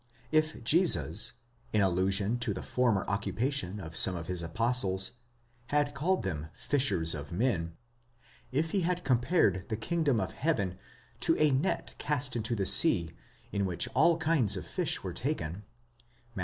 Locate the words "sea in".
12.65-13.63